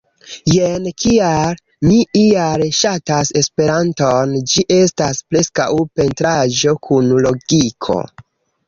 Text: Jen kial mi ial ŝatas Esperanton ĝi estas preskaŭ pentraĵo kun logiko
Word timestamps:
Jen 0.51 0.85
kial 1.01 1.59
mi 1.89 1.97
ial 2.21 2.65
ŝatas 2.79 3.33
Esperanton 3.43 4.35
ĝi 4.55 4.67
estas 4.81 5.23
preskaŭ 5.35 5.71
pentraĵo 6.01 6.79
kun 6.91 7.17
logiko 7.29 8.03